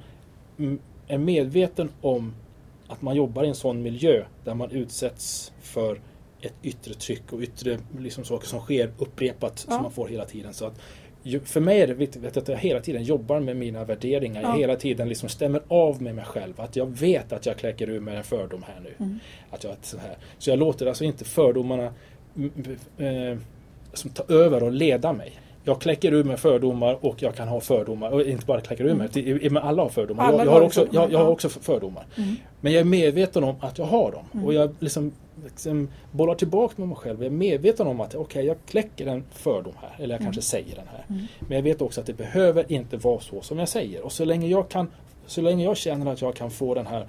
[0.58, 2.34] mm, är medveten om
[2.88, 6.00] att man jobbar i en sån miljö där man utsätts för
[6.40, 9.74] ett yttre tryck och yttre liksom, saker som sker upprepat Ja.
[9.74, 10.54] som man får hela tiden.
[10.54, 10.80] Så att,
[11.44, 14.42] för mig är det viktigt att jag hela tiden jobbar med mina värderingar.
[14.42, 14.48] Ja.
[14.48, 16.60] Jag hela tiden liksom stämmer av med mig själv.
[16.60, 18.94] Att jag vet att jag kläcker ur med en fördom här nu.
[18.98, 19.18] Mm.
[19.50, 20.16] Att jag, så, här.
[20.38, 21.94] så jag låter alltså inte fördomarna
[22.36, 23.38] mm, eh,
[23.92, 25.32] som ta över och leda mig.
[25.66, 28.10] Jag kläcker ur med fördomar och jag kan ha fördomar.
[28.10, 30.24] Och inte bara kläcker ur mig, men alla har fördomar.
[30.24, 32.06] Alla jag, jag, har också, fördomar, jag, jag har också fördomar.
[32.16, 32.36] Mm.
[32.60, 34.24] Men jag är medveten om att jag har dem.
[34.34, 34.46] Mm.
[34.46, 35.12] Och jag liksom,
[35.44, 37.18] liksom bollar tillbaka med mig själv.
[37.18, 40.04] Jag är medveten om att okej, jag kläcker en fördom här.
[40.04, 40.32] Eller jag Mm.
[40.32, 41.04] kanske säger den här.
[41.08, 41.26] Mm.
[41.40, 44.04] Men jag vet också att det behöver inte vara så som jag säger.
[44.04, 44.90] Och så länge jag, kan,
[45.26, 47.06] så länge jag känner att jag kan få den här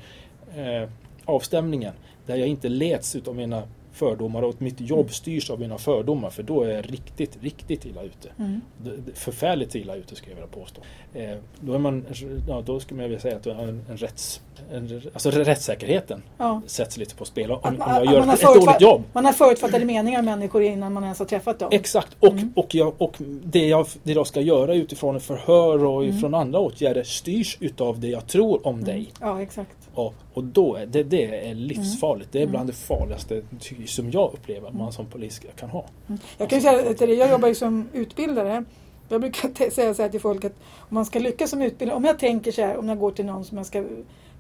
[0.56, 0.90] eh,
[1.26, 1.94] avstämningen
[2.26, 3.64] där jag inte leds utav mina
[3.96, 6.30] fördomar och att mitt jobb styrs av mina fördomar.
[6.30, 8.30] För då är jag riktigt, riktigt illa ute.
[8.40, 8.62] Mm.
[9.14, 10.82] Förfärligt illa ute skulle jag vilja påstå.
[11.14, 12.06] Eh, då, är man,
[12.48, 14.42] ja, då skulle man vilja säga att en, en rätts...
[14.72, 16.62] En, alltså rättssäkerheten Ja.
[16.68, 19.04] sätts lite på spel om, Att om man- jag gör man ett, dåligt jobb.
[19.14, 21.70] Man har förutfattade meningar om människor innan man ens har träffat dem.
[21.72, 22.54] Exakt, och, Mm.
[22.56, 26.18] och, jag, och det, jag, det jag ska göra utifrån förhör och Mm.
[26.18, 29.12] ifrån andra åtgärder styrs utav det jag tror om dig.
[29.22, 29.78] Ja, exakt.
[29.94, 32.32] Och, och då det, det är livsfarligt.
[32.32, 32.52] Det är Mm.
[32.52, 35.86] bland det farligaste ty- som jag upplever att man som polis kan ha.
[36.38, 38.64] Jag kan säga till dig, jag jobbar ju som utbildare.
[39.10, 42.06] Jag brukar säga så här till folk att om man ska lyckas som utbildare, om
[42.06, 43.84] jag tänker så här, om jag går till någon som jag ska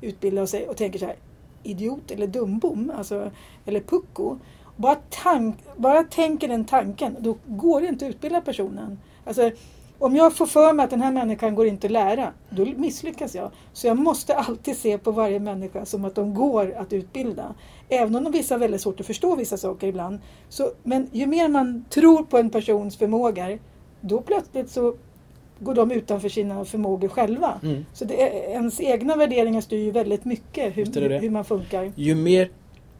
[0.01, 1.15] utbilda och, säger, och tänker så här,
[1.63, 3.31] idiot eller dumbom, alltså,
[3.65, 4.37] eller pucko.
[4.75, 8.99] Bara, tank, bara tänker den tanken, då går det inte att utbilda personen.
[9.25, 9.51] Alltså,
[9.99, 13.35] om jag får för mig att den här människan går inte att lära, då misslyckas
[13.35, 13.51] jag.
[13.73, 17.55] Så jag måste alltid se på varje människa som att de går att utbilda.
[17.89, 20.19] Även om de vissa har väldigt svårt att förstå vissa saker ibland.
[20.49, 23.59] Så, men ju mer man tror på en persons förmågor,
[24.01, 24.95] då plötsligt så
[25.59, 27.59] går de utanför sina förmågor själva.
[27.63, 27.85] Mm.
[27.93, 28.13] Så det
[28.49, 31.91] ens egna värderingar styr ju väldigt mycket hur, hur man funkar.
[31.95, 32.49] Ju mer,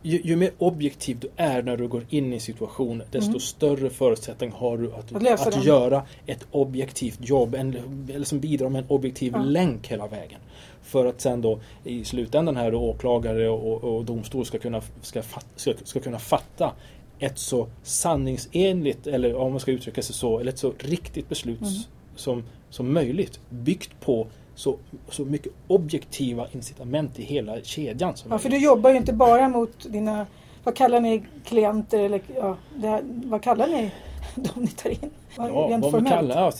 [0.05, 3.39] ju, ju mer objektiv du är när du går in i en situation desto Mm.
[3.39, 5.61] större förutsättning har du att, Att den.
[5.63, 7.55] göra ett objektivt jobb.
[7.55, 7.75] En,
[8.13, 9.43] eller som bidrar med en objektiv Ja.
[9.43, 10.39] länk hela vägen.
[10.81, 15.21] För att sen då i slutändan här då åklagare och, och domstol ska kunna, ska,
[15.23, 16.71] fat, ska, ska kunna fatta
[17.19, 21.61] ett så sanningsenligt, eller om man ska uttrycka sig så, eller ett så riktigt beslut
[21.61, 21.73] Mm.
[22.15, 23.39] som, som möjligt.
[23.49, 24.75] Byggt på så,
[25.09, 28.15] så mycket objektiva incitament i hela kedjan.
[28.17, 30.25] Som Ja, för du jobbar ju inte bara mot dina,
[30.63, 33.91] vad kallar ni klienter eller ja, här, vad kallar ni
[34.35, 34.97] de ni tar in?
[35.37, 36.53] Ja, rent vad kallar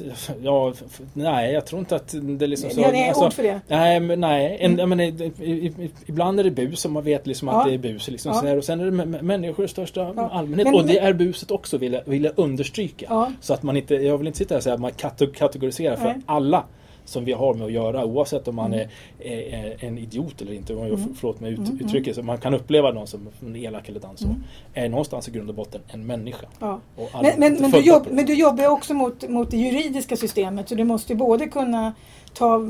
[0.44, 0.74] ja,
[1.14, 2.78] Nej, jag tror inte att det är liksom så.
[2.78, 3.62] Ni har inga alltså, ord för det?
[3.68, 4.58] Nej, men nej.
[4.60, 4.90] En, Mm.
[4.90, 7.62] menar, i, i, ibland är det bus och man vet liksom Ja.
[7.62, 8.08] att det är bus.
[8.08, 8.40] Liksom Ja.
[8.42, 10.30] så här, och sen är det mä- människor i största Ja.
[10.30, 10.66] allmänhet.
[10.68, 13.34] Men- och det men- är buset också vill jag, vill jag understryka.
[13.42, 16.04] Så att man inte, jag vill inte sitta och säga att man kate- kategoriserar för
[16.06, 16.16] Nej.
[16.26, 16.64] alla
[17.06, 18.90] som vi har med att göra oavsett om man är,
[19.20, 20.76] är, är en idiot eller inte.
[20.76, 21.16] Om jag, Mm.
[21.16, 21.86] Förlåt mig ut, Mm, mm.
[21.86, 22.16] uttrycket.
[22.16, 24.22] Så man kan uppleva någon som elak eller dans.
[24.22, 24.44] Mm.
[24.74, 26.48] Är någonstans i grund och botten en människa.
[26.60, 26.80] Ja.
[27.22, 30.76] Men, men, men, du jobb, men du jobbar också mot, mot det juridiska systemet så
[30.76, 31.94] du måste både kunna
[32.34, 32.62] ta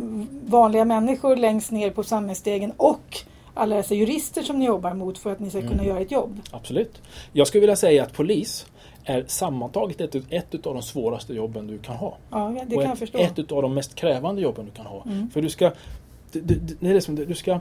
[0.46, 3.18] vanliga människor längst ner på samhällsstegen och
[3.54, 5.86] alla dessa jurister som ni jobbar mot för att ni ska kunna Mm.
[5.86, 6.40] göra ett jobb.
[6.52, 7.02] Absolut.
[7.34, 8.66] Jag skulle vilja säga att polis
[9.06, 12.18] är sammantaget ett, ett av de svåraste jobben du kan ha.
[12.32, 13.18] Ja, det och kan jag ett, förstå.
[13.18, 15.04] ett av de mest krävande jobben du kan ha.
[15.06, 15.30] Mm.
[15.30, 15.72] För du ska,
[16.32, 17.60] du, du, det är liksom, du ska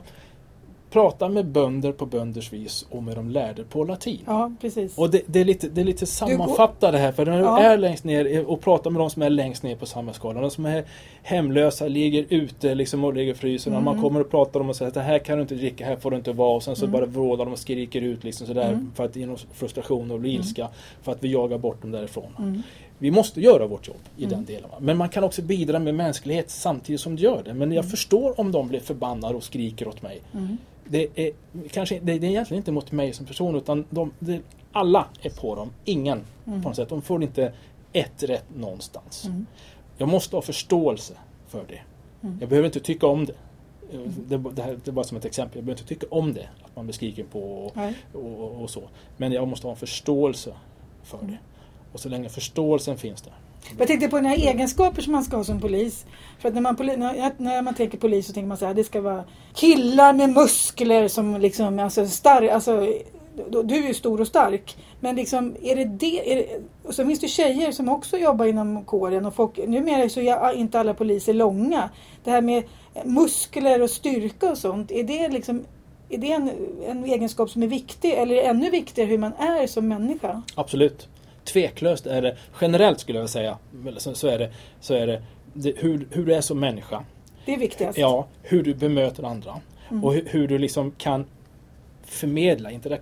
[0.94, 4.18] prata med bönder på bönders vis och med de lärde på latin.
[4.26, 4.98] Ja, precis.
[4.98, 7.61] Och det, det, är lite, det är lite sammanfatta det här för när du Ja.
[7.61, 10.42] är längst ner och pratar med de som är längst ner på samhällsskalan.
[10.42, 10.85] De som är
[11.22, 13.70] hemlösa, ligger ute liksom och ligger och fryser.
[13.70, 14.02] När man Mm.
[14.02, 16.11] kommer och pratar om och säger att det här kan du inte dricka, här får
[16.11, 16.57] du inte vara.
[16.57, 16.92] Och sen så Mm.
[16.92, 18.92] bara vrålar de och skriker ut liksom sådär Mm.
[18.94, 20.40] för att genom frustration och bli Mm.
[20.40, 20.68] ilska.
[21.02, 22.62] För att vi jagar bort dem därifrån.
[22.98, 24.37] Vi måste göra vårt jobb i Mm.
[24.37, 24.70] den delen.
[24.70, 24.76] va.
[24.80, 27.54] Men man kan också bidra med mänsklighet samtidigt som du gör det.
[27.54, 27.90] Men jag Mm.
[27.90, 30.20] förstår om de blir förbannade och skriker åt mig.
[30.35, 30.57] Mm.
[30.88, 31.33] Det är,
[31.70, 34.40] kanske, det, det är egentligen inte mot mig som person utan de, det,
[34.72, 35.70] alla är på dem.
[35.85, 36.62] Ingen Mm.
[36.62, 36.88] på något sätt.
[36.88, 37.52] De får inte
[37.92, 39.24] ett rätt någonstans.
[39.24, 39.46] Mm.
[39.98, 41.14] Jag måste ha förståelse
[41.48, 41.80] för det.
[42.26, 42.37] Mm.
[42.40, 43.33] Jag behöver inte tycka om det.
[44.28, 45.57] Det, det, här, det är bara som ett exempel.
[45.59, 46.48] Jag behöver inte tycka om det.
[46.64, 47.76] Att man blir skriken på och,
[48.12, 48.83] och, och, och så.
[49.16, 50.54] Men jag måste ha en förståelse
[51.02, 51.38] för det.
[51.94, 53.33] Och så länge förståelsen finns där.
[53.78, 56.07] Jag tänkte på den här egenskaper som man ska ha som polis.
[56.38, 58.85] För att när man, poli- när, man tänker polis så tänker man så här, det
[58.85, 62.87] ska vara killar med muskler som liksom, alltså stark, alltså
[63.50, 64.76] du du är ju stor och stark.
[65.00, 66.33] Men liksom, är det det?
[66.33, 70.09] Är det och så finns det tjejer som också jobbar inom kåren och folk, numera
[70.09, 71.90] så är inte alla poliser långa.
[72.24, 72.62] Det här med
[73.04, 75.64] muskler och styrka och sånt, är det liksom
[76.09, 76.50] är det en,
[76.87, 80.42] en egenskap som är viktig eller är det ännu viktigare hur man är som människa?
[80.54, 81.09] Absolut.
[81.44, 83.59] Tveklöst är det, generellt skulle jag säga,
[83.98, 87.04] så, är det, så är det, det hur, hur du är som människa.
[87.46, 87.98] Det är viktigast.
[87.98, 89.61] Ja, hur du bemöter andra.
[89.90, 90.04] Mm.
[90.04, 91.24] Och hur, hur du liksom kan
[92.02, 93.00] förmedla interak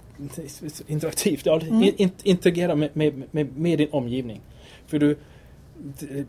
[0.86, 1.82] interaktivt, ja, Mm.
[1.96, 4.40] in, interagera med, med, med, med din omgivning.
[4.86, 5.16] För du,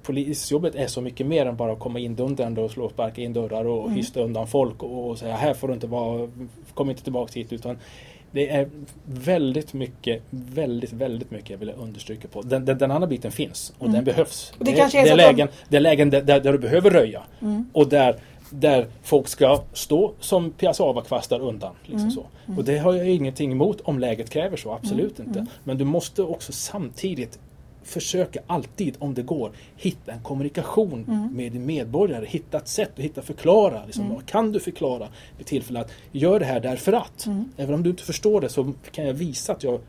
[0.04, 3.22] polisjobbet är så mycket mer än bara att komma in dundrande och slå och sparka
[3.22, 3.96] in dörrar och Mm.
[3.98, 6.30] hysta undan folk och, och säga här får du inte vara,
[6.74, 7.78] kom inte tillbaka hit utan
[8.34, 8.70] det är
[9.06, 12.42] väldigt mycket, väldigt, väldigt mycket jag vill understryka på.
[12.42, 13.96] Den, den, den andra biten finns och Mm.
[13.96, 14.54] den behövs.
[14.60, 16.58] Och det kanske är det, är att de- lägen, det är lägen där, där, du
[16.58, 17.66] behöver röja Mm.
[17.74, 18.16] och där,
[18.50, 21.74] där folk ska stå som piassavakvastar undan.
[21.82, 22.12] Liksom Mm.
[22.12, 22.26] så.
[22.48, 22.60] Mm.
[22.60, 25.30] Och det har jag ingenting emot om läget kräver så, absolut Mm.
[25.30, 25.46] inte.
[25.64, 27.40] Men du måste också samtidigt
[27.84, 31.30] försöka alltid, om det går, hitta en kommunikation Mm.
[31.34, 32.26] med din medborgare.
[32.26, 33.86] Hitta ett sätt att hitta förklara.
[33.86, 34.16] Liksom, Mm.
[34.16, 37.26] Vad kan du förklara vid tillfälle att gör det här därför att.
[37.26, 37.46] Mm.
[37.58, 39.80] Även om du inte förstår det så kan jag visa att jag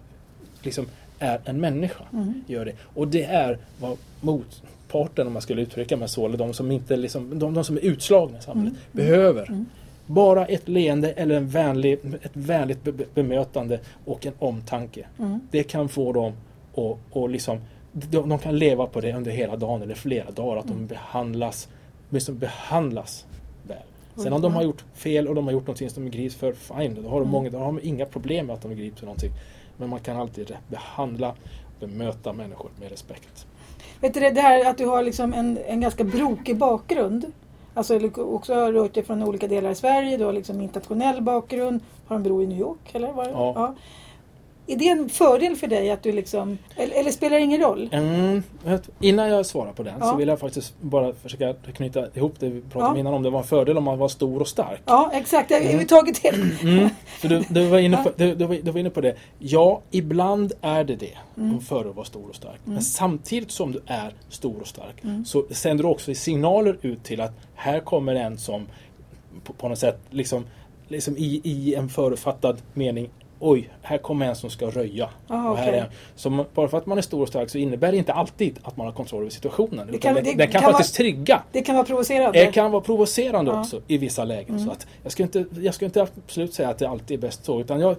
[0.63, 0.87] liksom
[1.19, 2.05] är en människa.
[2.13, 2.35] Mm.
[2.47, 2.73] Gör det.
[2.95, 6.97] Och det är vad motparten, om man skulle uttrycka mig så, eller de som, inte
[6.97, 9.07] liksom, de, de som är utslagna i samhället, Mm.
[9.07, 9.49] behöver.
[9.49, 9.67] Mm.
[10.07, 15.07] Bara ett leende eller en vänlig, ett vänligt be- be- bemötande och en omtanke.
[15.51, 16.33] Det kan få dem
[16.75, 17.59] att och liksom,
[17.95, 20.57] de, de kan leva på det under hela dagen eller flera dagar.
[20.57, 20.87] Att de Mm.
[20.87, 21.69] behandlas,
[22.11, 23.27] liksom behandlas
[23.69, 23.77] väl.
[24.17, 24.59] Sen om de ja.
[24.59, 26.95] har gjort fel och de har gjort någonting som de grips för, fine.
[27.03, 27.31] Då har de, Mm.
[27.31, 29.31] många, då har de inga problem med att de grips för någonting.
[29.77, 31.35] Men man kan alltid behandla,
[31.81, 33.47] bemöta människor med respekt.
[34.01, 37.25] Vet du det, det här att du har liksom en, en ganska brokig bakgrund.
[37.75, 40.17] Alltså också har rört dig från olika delar i Sverige.
[40.17, 41.81] Du har liksom internationell bakgrund.
[42.07, 43.13] Har en bror i New York eller?
[43.13, 43.31] Var det?
[43.31, 43.75] Ja.
[44.67, 47.89] Är det en fördel för dig att du liksom, eller, eller spelar det ingen roll?
[47.93, 48.43] Mm,
[49.01, 50.11] innan jag svarar på den Ja.
[50.11, 53.01] så vill jag faktiskt bara försöka knyta ihop det vi pratade om Ja.
[53.01, 54.81] innan om det var en fördel om man var stor och stark.
[54.87, 55.51] Ja, exakt.
[55.51, 55.87] Jag har Mm.
[55.87, 56.29] tagit det.
[56.63, 56.89] Mm,
[57.23, 59.17] du, du, var inne på, du, du, var, du var inne på det.
[59.39, 61.17] Ja, ibland är det det.
[61.37, 61.55] Mm.
[61.55, 62.61] Om före att vara stor och stark.
[62.65, 62.75] Mm.
[62.75, 65.25] Men samtidigt som du är stor och stark Mm.
[65.25, 68.67] så sänder du också signaler ut till att här kommer en som
[69.45, 70.45] på, på något sätt liksom,
[70.89, 73.11] liksom i, i en förutfattad mening
[73.47, 75.11] Oj, här kommer en som ska röja.
[75.29, 75.79] Aha, och här okej.
[75.81, 78.59] är, så bara för att man är stor och stark så innebär det inte alltid
[78.63, 79.89] att man har kontroll över situationen.
[79.93, 82.39] Det kan- det, den kan, kan faktiskt trigga Det kan vara provocerande.
[82.45, 83.61] det kan vara provocerande Ja.
[83.61, 84.55] också i vissa lägen.
[84.55, 84.67] Mm.
[84.67, 87.45] Så att jag, ska inte, jag ska inte absolut säga att det alltid är bäst
[87.45, 87.61] så.
[87.61, 87.97] Utan jag,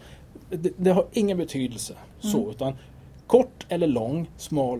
[0.49, 1.93] det, det har ingen betydelse.
[2.19, 2.49] så Mm.
[2.49, 2.73] utan
[3.27, 4.79] Kort eller lång, smal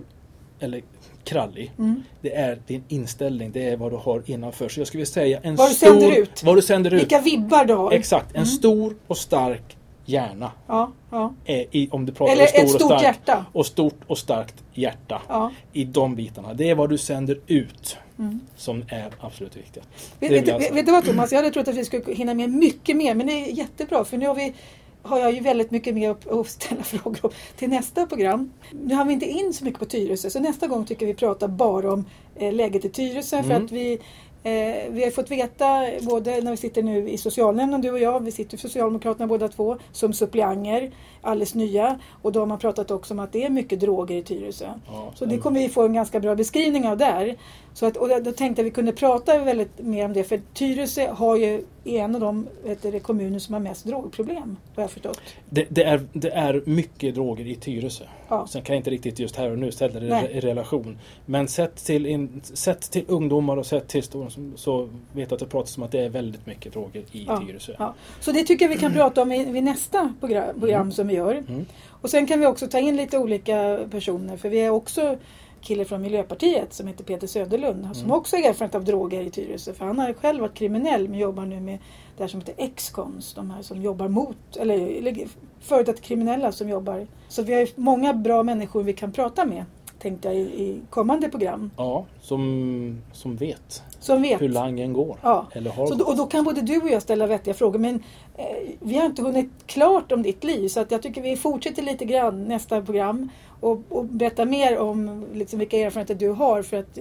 [0.60, 0.82] eller
[1.24, 1.72] krallig.
[1.78, 2.04] Mm.
[2.22, 3.52] Det är din inställning.
[3.52, 4.70] Det är vad du har innanför.
[4.70, 5.88] Så jag skulle säga en Vad du stor...
[5.88, 6.44] sänder ut.
[6.44, 7.02] Vad du sänder ut.
[7.02, 7.92] Vilka vibbar du har.
[7.92, 8.30] Exakt.
[8.30, 8.46] En Mm.
[8.46, 10.52] stor och stark hjärna.
[10.68, 11.34] Ja, ja.
[11.46, 13.46] Är i, om du pratar Eller stor ett och stort stark, hjärta.
[13.54, 15.22] Och stort och starkt hjärta.
[15.28, 15.52] ja.
[15.74, 16.54] I de bitarna.
[16.54, 18.40] Det är vad du sänder ut Mm.
[18.58, 19.84] som är absolut viktigt.
[20.20, 22.50] Vet, vet, jag vet, du vad Thomas, jag hade trott att vi skulle hinna med
[22.50, 24.54] mycket mer men det är jättebra för nu har, vi,
[25.02, 28.52] har jag ju väldigt mycket mer att, ställa frågor om till nästa program.
[28.72, 31.48] Nu har vi inte in så mycket på Tyresö så nästa gång tycker vi pratar
[31.48, 33.66] bara om eh, läget i Tyresö för Mm.
[33.66, 34.00] att vi
[34.46, 38.20] Eh, vi har fått veta, både när vi sitter nu i socialnämnden, du och jag,
[38.20, 42.00] vi sitter Socialdemokraterna båda två, som suppleanter, alldeles nya.
[42.22, 44.66] Och då har man pratat också om att det är mycket droger i Tyresö.
[44.88, 47.36] Ja, Så det kommer vi få en ganska bra beskrivning av där.
[47.76, 50.42] Så att, och då tänkte jag att vi kunde prata väldigt mer om det, för
[50.54, 52.48] Tyresö har ju är en av de
[52.82, 55.22] du, kommuner som har mest drogproblem, har jag förstått.
[55.50, 58.04] Det, det, är, det är mycket droger i Tyresö.
[58.28, 58.48] Ja.
[58.48, 60.32] Sen kan jag inte riktigt just här och nu ställa det Nej.
[60.32, 61.00] i relation.
[61.26, 65.40] Men sett till, in, sett till ungdomar och sett till stora så- vet jag att
[65.40, 67.76] det pratas om att det är väldigt mycket droger i Ja, Tyresö.
[67.80, 67.94] Ja.
[68.20, 71.14] Så det tycker jag vi kan prata om vid, vid nästa program, program som vi
[71.14, 71.36] gör.
[71.36, 71.66] Mm.
[71.90, 75.18] Och sen kan vi också ta in lite olika personer för vi är också
[75.66, 78.18] kille från Miljöpartiet som heter Peter Söderlund som Mm.
[78.18, 79.74] också har erfarenhet av droger i Tyresö.
[79.74, 81.78] För han har själv varit kriminell men jobbar nu med
[82.18, 83.34] det här som heter X-Cons.
[83.34, 85.28] De här som jobbar mot, eller, eller
[85.60, 87.08] före detta kriminella som jobbar.
[87.28, 89.66] Så vi har många bra människor vi kan prata med
[90.00, 91.72] tänkte jag i, i kommande program.
[91.78, 94.42] Ja, som, som vet Som vet.
[94.42, 95.18] hur langen går.
[95.22, 95.48] Ja.
[95.54, 97.80] Eller har Så då, och då kan både du och jag ställa vettiga frågor.
[97.80, 98.04] Men
[98.38, 98.46] eh,
[98.80, 100.68] vi har inte hunnit klart om ditt liv.
[100.68, 103.30] Så att jag tycker vi fortsätter lite grann nästa program.
[103.60, 106.62] Och, och berätta mer om liksom, vilka erfarenheter du har.
[106.64, 106.98] För att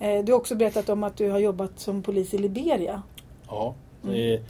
[0.00, 3.02] eh, du har också berättat om att du har jobbat som polis i Liberia.
[3.48, 4.40] Ja, Mm.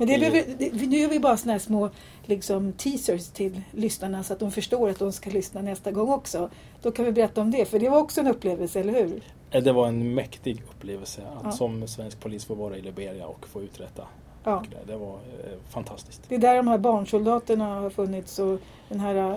[0.00, 1.90] Men det, behöver, det, nu gör vi bara såna här små
[2.24, 6.50] liksom, teasers till lyssnarna så att de förstår att de ska lyssna nästa gång också.
[6.82, 9.22] Då kan vi berätta om det, för det var också en upplevelse, eller hur?
[9.60, 11.52] det var en mäktig upplevelse att Ja.
[11.52, 14.04] som svensk polis få vara i Liberia och få uträtta.
[14.44, 14.64] Ja.
[14.86, 16.22] Det, var eh, fantastiskt.
[16.28, 18.58] Det är där de här barnsoldaterna har funnits och
[18.88, 19.36] den här eh,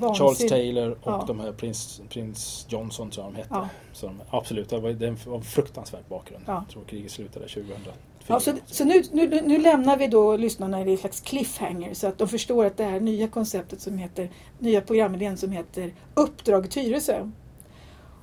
[0.00, 1.24] Charles vansin- Taylor och Ja.
[1.26, 3.48] de här prins, prins Johnson tror jag de hette.
[3.54, 3.68] Ja.
[4.00, 6.44] De, absolut, det var, det var en fruktansvärd bakgrund.
[6.46, 6.52] Ja.
[6.52, 7.92] Jag tror kriget slutade 2004.
[8.26, 12.06] Ja, så så nu, nu, nu lämnar vi då lyssnarna i en slags cliffhanger så
[12.06, 16.70] att de förstår att det här nya konceptet som heter, nya programidén som heter Uppdrag
[16.70, 17.30] Tyresö.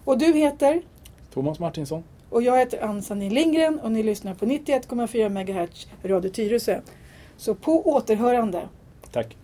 [0.05, 0.81] Och du heter?
[1.33, 2.03] Thomas Martinsson.
[2.29, 6.81] Och jag heter Ann-Sanni Lindgren och ni lyssnar på 91,4 MHz Radio Tyresö.
[7.37, 8.67] Så på återhörande.
[9.11, 9.37] Tack.